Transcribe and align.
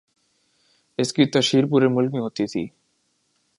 اس 0.99 1.13
کی 1.13 1.25
تشہیر 1.25 1.65
پورے 1.65 1.87
ملک 1.87 2.13
میں 2.13 2.21
ہوتی 2.21 2.45
تھی۔ 2.45 2.67